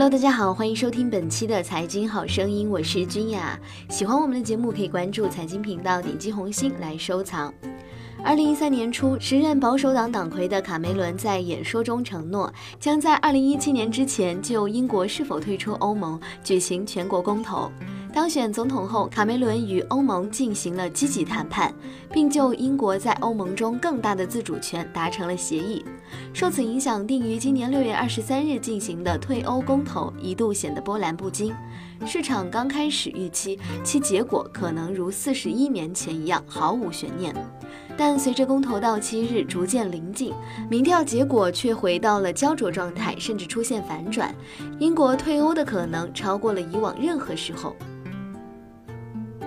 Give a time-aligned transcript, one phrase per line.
[0.00, 3.60] Hello，大家好，欢迎收听本期的财经好声音，我是君雅。
[3.90, 7.52] 喜欢我们的节目，可以关注财经频道，点击红心来收藏。
[8.24, 17.70] 二零一三年初，时任保守党党魁的卡梅伦在演说中承诺，将在二零一七年之前就英国是否退出欧盟举行全国公投。
[18.12, 21.72] 当选总统后，卡梅伦与欧盟进行了积极谈判，
[22.12, 25.84] 并就英国在欧盟中更大的自主权达成了协议。
[26.32, 31.54] 受此影响，定于今年六月二十三日进行的退欧公投一度显得波澜不惊。
[32.04, 37.34] 市场刚开始预期其结果可能如四十一年前一样毫无悬念，
[37.96, 40.32] 但随着公投到期日逐渐临近，
[40.68, 44.34] 民调结果却回到了焦灼状态，甚至出现反转。
[44.80, 47.76] 英国退欧的可能超过了以往任何时候。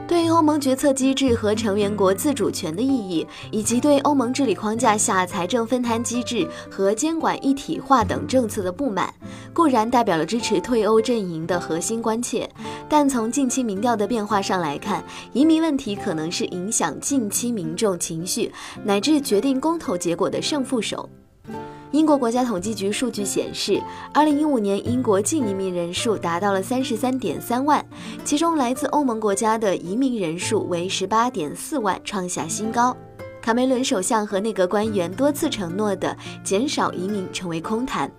[0.05, 9.11] 对欧盟决策机制和成员国自主权的意义，以及对欧盟治理框架下财政分摊机制和监管一体化等政策的不满，
[9.53, 12.49] 固然代表了支持退欧阵营的核心关切。
[12.89, 18.51] 但从近期民调的变化上来看，移民问题可能是影响近期民众情绪
[18.83, 21.09] 乃至决定公投结果的胜负手。
[21.93, 23.79] 英国国家统计局数据显示，
[24.11, 27.85] 二零一五年英国净移民人数达到了三十三点三万，
[28.25, 32.97] 其中来自欧盟国家的移民人数为十八点四万，创下新高。
[33.43, 38.09] 卡梅伦首相和内阁官员多次承诺的减少移民成为空谈。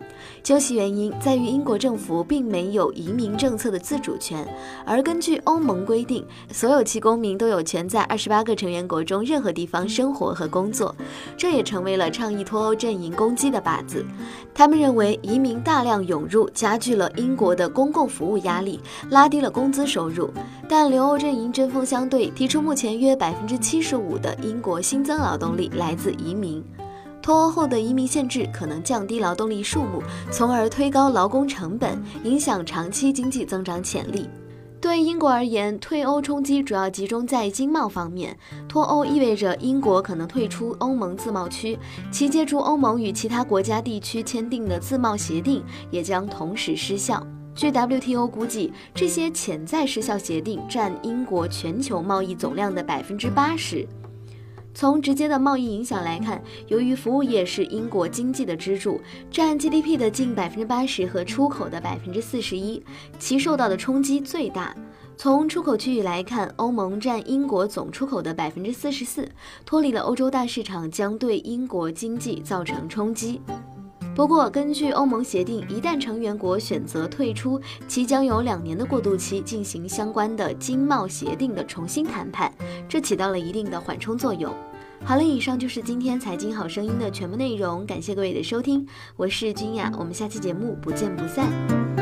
[0.43, 4.47] 究其原因，在于英国政府并没有移民政策的自主权，
[4.85, 10.95] 而根据欧盟规定，所有其公民都有权在二十八个成员国中任何地方生活和工作。
[11.39, 14.05] 这也成为了倡议脱欧阵营攻击的靶子。
[14.55, 20.31] 他们认为，移民大量涌入加剧了英国的公共服务压力，拉低了工资收入。
[20.69, 26.65] 但留欧阵营针锋相对，提出目前约百分之七十五的英国新增劳动力来自移民。
[27.23, 34.29] 脱欧后的移民限制可能降低劳动力数目，从而推高劳工成本，影响长期经济增长潜力。
[34.79, 38.37] 对英国而言，退欧冲击主要集中在经贸方面。
[38.69, 41.79] 脱欧意味着英国可能退出欧盟自贸区，
[42.11, 47.27] 其借助欧盟与其他国家地区签订的自贸协定也将同时失效。
[47.55, 53.89] 据 WTO 估计，这些潜在失效协定占英国全球贸易总量的百分之八十。
[54.75, 62.83] 从直接的贸易影响来看，由于服务业是英国经济的支柱，占 GDP 的近百分之八十和出口的百分之四十一，
[63.19, 64.75] 其受到的冲击最大。
[65.17, 69.29] 从出口区域来看，欧盟占英国总出口的百分之四十四，
[69.65, 73.41] 脱离了欧洲大市场将对英国经济造成冲击。
[74.15, 82.53] 不过，根据欧盟协定，一旦成员国选择退出，其将有两年的过渡期进行相关的经贸协定的重新谈判，
[82.89, 84.55] 这起到了一定的缓冲作用。
[85.05, 88.87] 好了，以上就是今天财经好声音的全部内容，感谢各位的收听，
[89.17, 91.94] 我是君雅，我们下期节目不见不散。